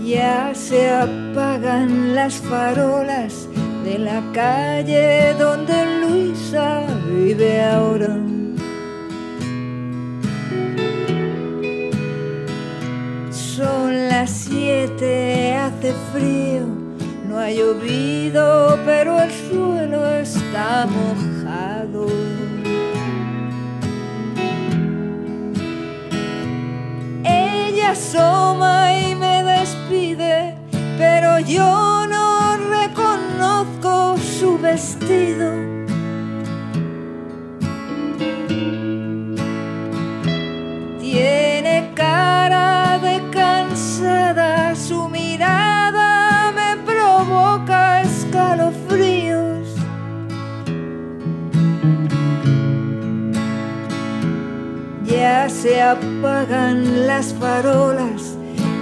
Ya 0.04 0.52
se 0.54 0.90
apagan 0.90 2.14
las 2.14 2.34
farolas 2.34 3.48
de 3.84 3.98
la 3.98 4.22
calle 4.34 5.32
donde 5.38 5.72
Luisa 6.02 6.82
vive 7.08 7.62
ahora. 7.62 8.14
Son 13.30 14.08
las 14.08 14.30
siete, 14.30 15.54
hace 15.54 15.94
frío, 16.12 16.66
no 17.26 17.38
ha 17.38 17.50
llovido, 17.50 18.78
pero 18.84 19.18
el 19.22 19.30
suelo 19.30 20.06
está 20.06 20.86
mojado. 20.86 22.06
Ella 27.24 27.92
asoma 27.92 28.98
y 28.98 29.03
yo 31.46 32.06
no 32.06 32.56
reconozco 32.56 34.16
su 34.18 34.58
vestido. 34.58 35.52
Tiene 41.00 41.92
cara 41.94 42.98
de 42.98 43.20
cansada, 43.30 44.74
su 44.74 45.08
mirada 45.08 46.52
me 46.52 46.76
provoca 46.84 48.02
escalofríos. 48.02 49.68
Ya 55.04 55.48
se 55.48 55.82
apagan 55.82 57.06
las 57.06 57.34
farolas 57.34 58.23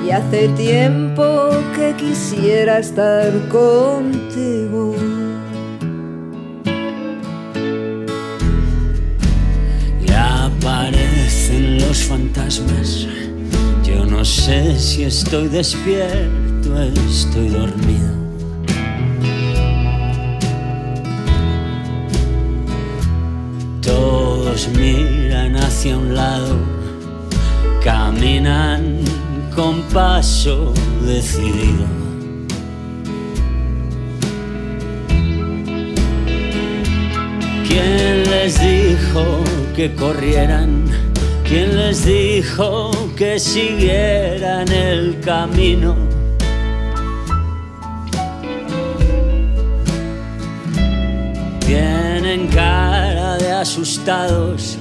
y 0.04 0.10
hace 0.10 0.48
tiempo 0.48 1.50
que 1.76 1.94
quisiera 1.96 2.78
estar 2.78 3.30
contigo. 3.48 4.94
Ya 10.06 10.46
aparecen 10.46 11.78
los 11.78 12.04
fantasmas. 12.04 13.06
Yo 13.84 14.04
no 14.04 14.24
sé 14.24 14.78
si 14.78 15.04
estoy 15.04 15.48
despierto 15.48 16.42
estoy 17.08 17.48
dormido. 17.48 18.12
Todos 23.80 24.68
miran 24.68 25.56
hacia 25.56 25.96
un 25.96 26.14
lado, 26.14 26.56
caminan 27.82 29.12
con 29.54 29.82
paso 29.92 30.72
decidido. 31.04 31.84
¿Quién 37.66 38.30
les 38.30 38.60
dijo 38.60 39.24
que 39.74 39.94
corrieran? 39.94 40.84
¿Quién 41.44 41.76
les 41.76 42.04
dijo 42.04 42.90
que 43.16 43.38
siguieran 43.38 44.68
el 44.70 45.20
camino? 45.20 45.94
Tienen 51.60 52.48
cara 52.48 53.36
de 53.36 53.52
asustados, 53.52 54.78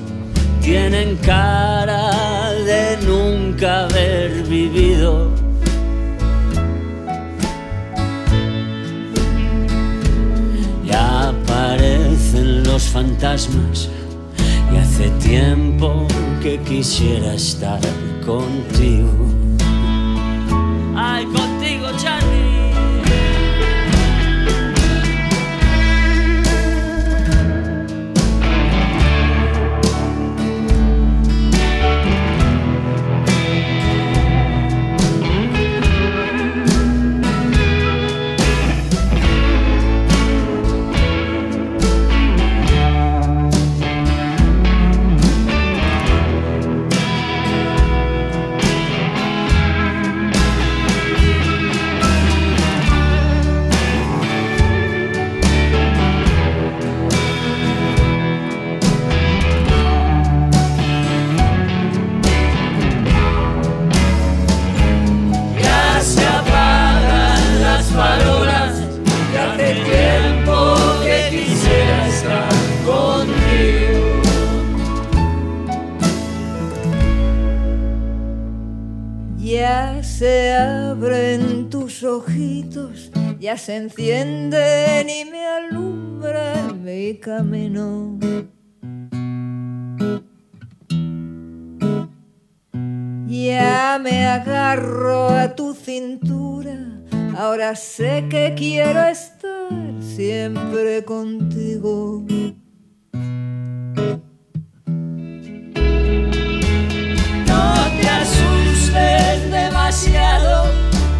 tienen 0.61 1.17
cara 1.17 2.51
de 2.65 3.00
nunca 3.21 3.85
haber 3.85 4.43
vivido. 4.43 5.29
Ya 10.85 11.29
aparecen 11.29 12.63
los 12.63 12.83
fantasmas 12.83 13.89
y 14.73 14.77
hace 14.77 15.09
tiempo 15.19 16.07
que 16.41 16.59
quisiera 16.59 17.33
estar 17.33 17.81
contigo. 18.25 19.40
Ojitos, 82.17 83.11
ya 83.39 83.57
se 83.57 83.75
encienden 83.77 85.09
y 85.09 85.25
me 85.25 85.45
alumbran 85.45 86.83
mi 86.83 87.15
camino. 87.15 88.17
Ya 93.27 93.99
me 94.01 94.25
agarro 94.25 95.29
a 95.29 95.55
tu 95.55 95.73
cintura. 95.73 96.75
Ahora 97.37 97.75
sé 97.75 98.25
que 98.29 98.53
quiero 98.55 99.03
estar 99.05 99.69
siempre 99.99 101.03
contigo. 101.05 102.23
No 107.47 107.73
te 107.99 108.09
asustes 108.09 109.51
demasiado, 109.51 110.65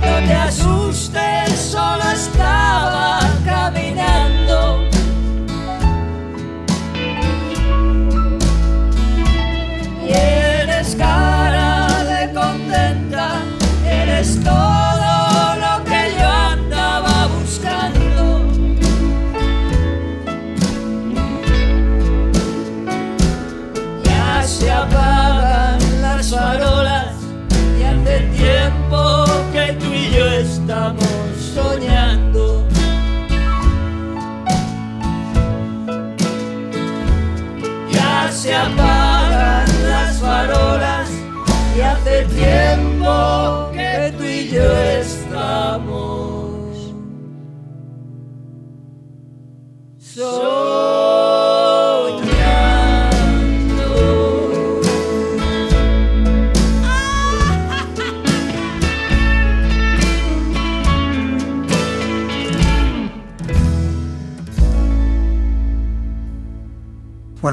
no 0.01 0.27
te 0.27 0.33
asustes, 0.33 0.80
solo 1.55 2.03
estaba 2.11 3.20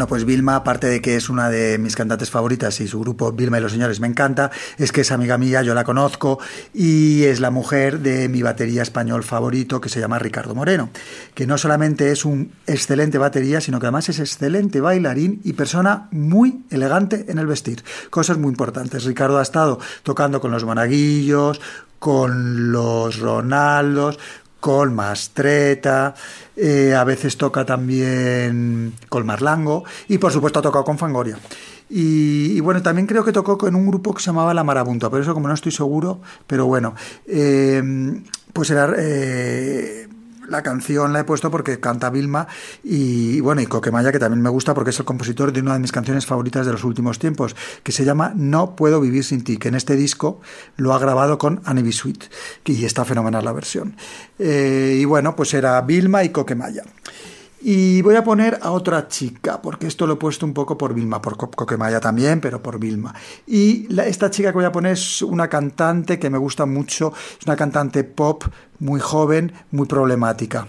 pues 0.09 0.25
Vilma, 0.25 0.57
aparte 0.57 0.87
de 0.87 1.03
que 1.03 1.17
es 1.17 1.29
una 1.29 1.51
de 1.51 1.77
mis 1.79 1.95
cantantes 1.95 2.31
favoritas 2.31 2.81
y 2.81 2.89
su 2.89 2.99
grupo 2.99 3.31
Vilma 3.31 3.59
y 3.59 3.61
los 3.61 3.73
Señores 3.73 4.01
me 4.01 4.07
encanta, 4.07 4.51
es 4.79 4.91
que 4.91 5.03
es 5.03 5.13
amiga 5.13 5.37
mía, 5.37 5.63
yo 5.63 5.75
la 5.75 5.85
conozco 5.85 6.39
y 6.73 7.25
es 7.25 7.41
la 7.41 7.51
mujer 7.51 8.01
de 8.01 8.29
mi 8.29 8.43
batería 8.43 8.83
español 8.83 9.23
favorito 9.23 9.81
que 9.81 9.91
se 9.91 10.01
llama 10.01 10.19
Ricardo 10.19 10.55
Moreno, 10.55 10.89
que 11.35 11.47
no 11.47 11.59
solamente 11.59 12.11
es 12.11 12.25
un 12.25 12.53
excelente 12.67 13.19
batería, 13.19 13.61
sino 13.61 13.79
que 13.79 13.87
además 13.87 14.09
es 14.09 14.19
excelente 14.19 14.81
bailarín 14.81 15.41
y 15.45 15.53
persona 15.53 16.09
muy 16.11 16.65
elegante 16.71 17.27
en 17.29 17.39
el 17.39 17.47
vestir. 17.47 17.85
Cosas 18.09 18.39
muy 18.39 18.49
importantes. 18.49 19.05
Ricardo 19.05 19.39
ha 19.39 19.43
estado 19.43 19.79
tocando 20.03 20.41
con 20.41 20.51
los 20.51 20.65
monaguillos, 20.65 21.61
con 21.99 22.73
los 22.73 23.19
Ronaldos, 23.19 24.19
con 24.61 24.95
Mastreta, 24.95 26.15
eh, 26.57 26.95
a 26.95 27.05
veces 27.05 27.37
toca 27.37 27.65
también 27.65 28.95
con 29.09 29.25
Marlango 29.25 29.85
y 30.09 30.19
por 30.19 30.33
supuesto 30.33 30.59
ha 30.59 30.63
tocado 30.63 30.85
con 30.85 30.99
Fangoria. 30.99 31.39
Y, 31.91 32.57
y 32.57 32.61
bueno, 32.61 32.83
también 32.83 33.07
creo 33.07 33.25
que 33.25 33.33
tocó 33.33 33.57
con 33.57 33.75
un 33.75 33.87
grupo 33.87 34.13
que 34.13 34.21
se 34.21 34.27
llamaba 34.27 34.53
La 34.53 34.65
Marabunta, 34.65 35.09
pero 35.09 35.23
eso 35.23 35.33
como 35.33 35.49
no 35.49 35.55
estoy 35.55 35.73
seguro, 35.73 36.21
pero 36.47 36.67
bueno, 36.67 36.95
eh, 37.27 37.83
pues 38.53 38.71
era... 38.71 38.93
eh, 38.99 40.08
la 40.49 40.63
canción 40.63 41.13
la 41.13 41.21
he 41.21 41.25
puesto 41.25 41.51
porque 41.51 41.81
canta 41.81 42.11
Vilma 42.11 42.49
y 42.83 43.41
bueno, 43.41 43.61
y 43.61 43.67
Coquemaya, 43.67 44.13
que 44.13 44.19
también 44.19 44.43
me 44.43 44.51
gusta 44.51 44.75
porque 44.75 44.91
es 44.91 44.99
el 44.99 45.05
compositor 45.05 45.53
de 45.53 45.61
una 45.61 45.75
de 45.75 45.81
mis 45.81 45.93
canciones 45.93 46.27
favoritas 46.27 46.67
de 46.67 46.73
los 46.73 46.85
últimos 46.85 47.19
tiempos, 47.19 47.55
que 47.83 47.93
se 47.93 48.05
llama 48.05 48.33
No 48.35 48.75
puedo 48.77 49.01
vivir 49.01 49.25
sin 49.25 49.45
ti, 49.45 49.59
que 49.59 49.69
en 49.69 49.75
este 49.75 49.97
disco 49.97 50.41
lo 50.77 50.95
ha 50.95 50.99
grabado 50.99 51.39
con 51.39 51.61
Annie 51.65 51.93
Sweet, 51.93 52.25
y 52.65 52.85
está 52.85 53.05
fenomenal 53.05 53.45
la 53.45 53.53
versión. 53.53 53.97
Eh, 54.39 54.99
y 55.01 55.05
bueno, 55.05 55.37
pues 55.37 55.55
era 55.55 55.81
Vilma 55.83 56.25
y 56.25 56.31
Coquemaya. 56.31 56.83
Y 57.61 58.03
voy 58.03 58.15
a 58.15 58.23
poner 58.23 58.59
a 58.63 58.71
otra 58.71 59.09
chica, 59.09 59.61
porque 59.61 59.89
esto 59.89 60.07
lo 60.07 60.13
he 60.15 60.17
puesto 60.17 60.47
un 60.47 60.55
poco 60.55 60.79
por 60.79 60.95
Vilma, 60.95 61.21
por 61.21 61.37
Co- 61.37 61.51
Coquemaya 61.51 61.99
también, 61.99 62.41
pero 62.41 62.63
por 62.63 62.79
Vilma. 62.79 63.15
Y 63.47 63.89
esta 64.01 64.31
chica 64.31 64.51
que 64.51 64.57
voy 64.59 64.65
a 64.65 64.71
poner 64.73 64.93
es 64.93 65.23
una 65.23 65.49
cantante 65.49 66.19
que 66.21 66.31
me 66.31 66.39
gusta 66.39 66.67
mucho, 66.67 67.13
es 67.41 67.45
una 67.47 67.57
cantante 67.57 68.05
pop 68.05 68.45
muy 68.79 69.01
joven, 69.01 69.53
muy 69.73 69.87
problemática. 69.89 70.69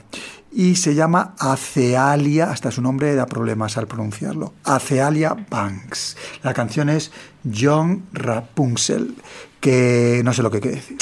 Y 0.52 0.78
se 0.78 0.96
llama 0.96 1.36
Acealia, 1.38 2.50
hasta 2.50 2.72
su 2.72 2.82
nombre 2.82 3.14
da 3.14 3.28
problemas 3.28 3.78
al 3.78 3.86
pronunciarlo. 3.86 4.54
Acealia 4.64 5.36
Banks. 5.48 6.18
La 6.42 6.56
canción 6.56 6.90
es 6.90 7.12
John 7.56 8.06
Rapunzel, 8.14 9.14
que 9.60 10.22
no 10.26 10.34
sé 10.34 10.42
lo 10.42 10.50
que 10.50 10.60
quiere 10.60 10.78
decir. 10.78 10.98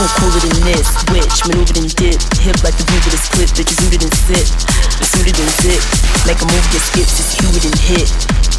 Who 0.00 0.08
cooler 0.16 0.40
than 0.40 0.64
this? 0.64 0.88
Which 1.12 1.44
maneuvered 1.44 1.76
and 1.76 1.92
dip, 1.92 2.16
hip 2.40 2.56
like 2.64 2.72
the 2.72 2.88
groove 2.88 3.04
of 3.04 3.12
this 3.12 3.28
clip. 3.28 3.52
Bitches 3.52 3.84
rooted 3.84 4.00
and 4.00 4.14
sit, 4.24 4.48
suited 5.04 5.36
and 5.36 5.50
zip. 5.60 5.84
Make 6.24 6.40
a 6.40 6.48
move, 6.48 6.64
get 6.72 6.80
skips, 6.80 7.20
it's 7.20 7.36
hewitt 7.36 7.68
and 7.68 7.76
hit. 7.76 8.08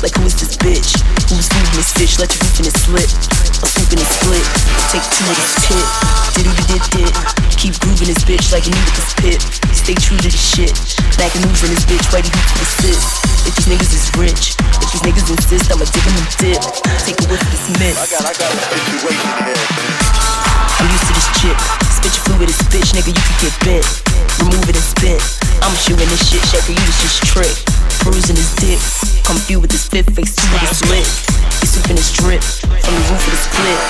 Like 0.05 0.13
who 0.21 0.29
is 0.29 0.37
this 0.37 0.53
bitch? 0.53 1.01
Who's 1.33 1.49
moving 1.49 1.73
this 1.81 1.97
fish? 1.97 2.21
Let 2.21 2.29
your 2.29 2.45
roof 2.45 2.61
in 2.61 2.69
it 2.69 2.77
slip. 2.77 3.09
Swoop 3.57 3.89
in 3.89 3.97
it 3.97 4.11
split. 4.21 4.45
Take 4.93 5.01
two 5.17 5.25
of 5.25 5.37
this 5.41 5.53
tip. 5.65 5.87
Diddle 6.37 6.53
did 6.69 7.09
did. 7.09 7.50
Keep 7.61 7.77
grooving 7.77 8.09
this 8.09 8.25
bitch 8.25 8.49
like 8.49 8.65
you 8.65 8.73
need 8.73 8.85
with 8.89 8.97
this 8.97 9.13
pit. 9.21 9.37
Stay 9.69 9.93
true 9.93 10.17
to 10.17 10.33
the 10.33 10.33
shit. 10.33 10.73
Back 11.21 11.29
and 11.37 11.45
moves 11.45 11.61
in 11.61 11.69
this 11.69 11.85
bitch, 11.85 12.09
ready 12.09 12.25
hoops 12.33 12.57
for 12.57 12.65
assist. 12.65 13.21
If 13.45 13.53
these 13.53 13.69
niggas 13.69 13.93
is 13.93 14.09
rich, 14.17 14.57
if 14.81 14.89
these 14.89 15.05
niggas 15.05 15.29
insist, 15.29 15.69
I'ma 15.69 15.85
dig 15.85 16.01
'em 16.01 16.17
and 16.17 16.29
dip. 16.41 16.57
Take 17.05 17.21
a 17.21 17.29
whiff 17.29 17.37
of 17.37 17.51
this 17.53 17.69
mist. 17.77 18.01
I 18.01 18.09
got, 18.09 18.25
I 18.25 18.33
got 18.33 18.49
a 18.49 18.57
situation 18.65 19.29
here. 19.45 19.61
I'm 20.81 20.89
used 20.89 21.05
to 21.05 21.13
this 21.13 21.29
chip. 21.37 21.57
Spit 21.93 22.09
your 22.17 22.25
fluid, 22.25 22.49
this 22.49 22.65
bitch, 22.73 22.97
nigga, 22.97 23.13
you 23.13 23.21
can 23.29 23.37
get 23.37 23.53
bent. 23.61 23.85
Remove 24.41 24.65
it 24.65 24.81
and 24.81 24.87
spit. 24.97 25.21
I'm 25.61 25.77
shooting 25.85 26.09
this 26.09 26.33
shit, 26.33 26.41
shaker, 26.49 26.73
you 26.73 26.81
this 26.81 26.97
just 26.97 27.29
trick. 27.29 27.53
Bruising 28.01 28.41
his 28.41 28.49
dick. 28.57 28.81
Come 29.29 29.37
through 29.45 29.61
with 29.61 29.69
this 29.69 29.85
fit 29.85 30.09
face, 30.17 30.33
two 30.33 30.49
with 30.49 30.65
this 30.65 30.81
lit. 30.89 31.05
He's 31.61 31.77
swooping 31.77 32.01
his 32.01 32.09
drip 32.09 32.41
from 32.41 32.93
the 32.97 33.05
roof 33.05 33.21
of 33.21 33.29
the 33.29 33.41
split. 33.45 33.81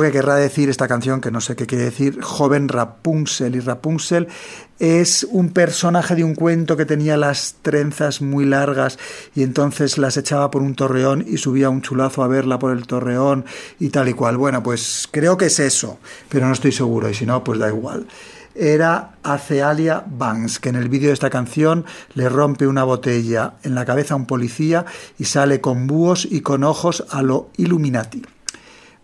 Que 0.00 0.12
querrá 0.12 0.36
decir 0.36 0.70
esta 0.70 0.86
canción, 0.86 1.20
que 1.20 1.32
no 1.32 1.40
sé 1.40 1.56
qué 1.56 1.66
quiere 1.66 1.84
decir, 1.84 2.20
joven 2.22 2.68
Rapunzel. 2.68 3.56
Y 3.56 3.60
Rapunzel 3.60 4.28
es 4.78 5.26
un 5.28 5.50
personaje 5.50 6.14
de 6.14 6.22
un 6.22 6.36
cuento 6.36 6.76
que 6.76 6.86
tenía 6.86 7.16
las 7.16 7.56
trenzas 7.62 8.22
muy 8.22 8.46
largas 8.46 8.96
y 9.34 9.42
entonces 9.42 9.98
las 9.98 10.16
echaba 10.16 10.52
por 10.52 10.62
un 10.62 10.76
torreón 10.76 11.24
y 11.26 11.38
subía 11.38 11.68
un 11.68 11.82
chulazo 11.82 12.22
a 12.22 12.28
verla 12.28 12.60
por 12.60 12.70
el 12.70 12.86
torreón 12.86 13.44
y 13.80 13.88
tal 13.88 14.08
y 14.08 14.14
cual. 14.14 14.36
Bueno, 14.36 14.62
pues 14.62 15.08
creo 15.10 15.36
que 15.36 15.46
es 15.46 15.58
eso, 15.58 15.98
pero 16.28 16.46
no 16.46 16.52
estoy 16.52 16.70
seguro 16.70 17.10
y 17.10 17.14
si 17.14 17.26
no, 17.26 17.42
pues 17.42 17.58
da 17.58 17.68
igual. 17.68 18.06
Era 18.54 19.16
Acealia 19.24 20.04
Banks, 20.06 20.60
que 20.60 20.68
en 20.68 20.76
el 20.76 20.88
vídeo 20.88 21.08
de 21.08 21.14
esta 21.14 21.28
canción 21.28 21.84
le 22.14 22.28
rompe 22.28 22.68
una 22.68 22.84
botella 22.84 23.54
en 23.64 23.74
la 23.74 23.84
cabeza 23.84 24.14
a 24.14 24.16
un 24.16 24.26
policía 24.26 24.86
y 25.18 25.24
sale 25.24 25.60
con 25.60 25.88
búhos 25.88 26.26
y 26.30 26.40
con 26.40 26.62
ojos 26.62 27.04
a 27.10 27.22
lo 27.22 27.50
Illuminati. 27.56 28.22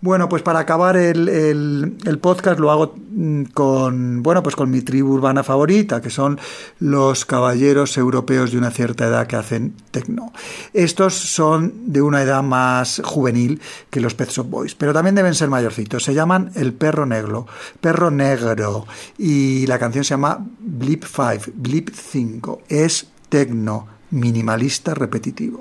Bueno, 0.05 0.29
pues 0.29 0.43
para 0.43 0.59
acabar 0.59 0.99
el, 0.99 1.31
el- 1.31 2.19
podcast 2.19 2.61
lo 2.61 2.71
hago 2.71 2.95
mm, 3.11 3.45
con, 3.55 4.23
bueno, 4.23 4.43
pues 4.43 4.55
con 4.55 4.71
mi 4.71 4.83
tribu 4.83 5.15
urbana 5.15 5.43
favorita, 5.43 6.03
que 6.03 6.11
son 6.11 6.39
los 6.79 7.25
caballeros 7.25 7.97
europeos 7.97 8.53
de 8.53 8.59
una 8.59 8.71
cierta 8.71 9.07
edad 9.07 9.27
que 9.27 9.37
hacen 9.37 9.73
techno. 9.91 10.31
Estos 10.75 11.15
son 11.15 11.73
de 11.87 12.03
una 12.03 12.21
edad 12.21 12.43
más 12.43 13.01
juvenil 13.03 13.63
que 13.89 14.01
los 14.01 14.13
Pet 14.15 14.29
Shop 14.29 14.47
Boys, 14.47 14.75
pero 14.75 14.93
también 14.93 15.15
deben 15.15 15.35
ser 15.35 15.49
mayorcitos. 15.49 16.05
Se 16.05 16.13
llaman 16.13 16.51
El 16.55 16.75
Perro 16.75 17.07
Negro, 17.07 17.47
Perro 17.81 18.11
Negro, 18.11 18.87
y 19.17 19.67
la 19.67 19.79
canción 19.79 20.05
se 20.05 20.11
llama 20.11 20.39
Blip 20.61 21.05
5, 21.05 21.53
Blip 21.55 21.89
5. 21.95 22.61
Es 22.69 23.07
techno 23.31 23.87
minimalista 24.11 24.93
repetitivo. 24.93 25.61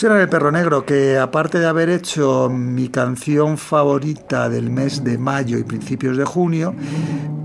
Pusieron 0.00 0.22
el 0.22 0.30
perro 0.30 0.50
negro, 0.50 0.86
que 0.86 1.18
aparte 1.18 1.58
de 1.58 1.66
haber 1.66 1.90
hecho 1.90 2.48
mi 2.48 2.88
canción 2.88 3.58
favorita 3.58 4.48
del 4.48 4.70
mes 4.70 5.04
de 5.04 5.18
mayo 5.18 5.58
y 5.58 5.62
principios 5.62 6.16
de 6.16 6.24
junio, 6.24 6.74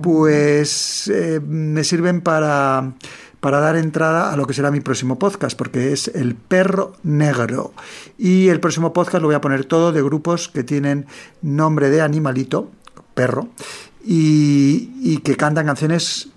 pues 0.02 1.12
eh, 1.14 1.42
me 1.46 1.84
sirven 1.84 2.22
para, 2.22 2.94
para 3.42 3.60
dar 3.60 3.76
entrada 3.76 4.32
a 4.32 4.38
lo 4.38 4.48
que 4.48 4.54
será 4.54 4.72
mi 4.72 4.80
próximo 4.80 5.20
podcast, 5.20 5.58
porque 5.58 5.92
es 5.92 6.08
El 6.08 6.36
Perro 6.36 6.94
Negro. 7.04 7.74
Y 8.18 8.48
el 8.48 8.62
próximo 8.62 8.94
podcast 8.94 9.22
lo 9.22 9.28
voy 9.28 9.36
a 9.36 9.42
poner 9.42 9.66
todo 9.66 9.92
de 9.92 10.02
grupos 10.02 10.48
que 10.48 10.64
tienen 10.64 11.08
nombre 11.42 11.90
de 11.90 12.02
animalito, 12.02 12.72
perro, 13.16 13.50
y, 14.02 15.18
que 15.26 15.36
cantan 15.36 15.66
canciones 15.66 16.30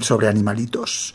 sobre 0.00 0.28
animalitos. 0.28 1.14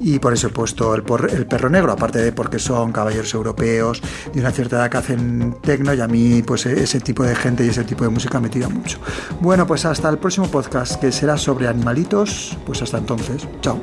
Y 0.00 0.18
por 0.18 0.32
eso 0.32 0.48
he 0.48 0.50
puesto 0.50 0.94
el, 0.94 1.04
el 1.30 1.46
perro 1.46 1.70
negro 1.70 1.92
aparte 1.92 2.18
de 2.18 2.32
porque 2.32 2.58
son 2.58 2.92
caballeros 2.92 3.32
europeos 3.34 4.02
de 4.32 4.40
una 4.40 4.50
cierta 4.50 4.76
edad 4.76 4.90
que 4.90 4.96
hacen 4.96 5.56
tecno 5.62 5.94
y 5.94 6.00
a 6.00 6.08
mí 6.08 6.42
pues 6.42 6.66
e- 6.66 6.82
ese 6.82 7.00
tipo 7.00 7.22
de 7.22 7.34
gente 7.36 7.64
y 7.64 7.68
ese 7.68 7.84
tipo 7.84 8.04
de 8.04 8.10
música 8.10 8.40
me 8.40 8.48
tira 8.48 8.68
mucho. 8.68 8.98
Bueno 9.40 9.66
pues 9.66 9.84
hasta 9.84 10.08
el 10.08 10.18
próximo 10.18 10.48
podcast 10.48 10.96
que 11.00 11.12
será 11.12 11.36
sobre 11.38 11.68
animalitos. 11.68 12.56
Pues 12.66 12.82
hasta 12.82 12.98
entonces 12.98 13.46
chao 13.60 13.80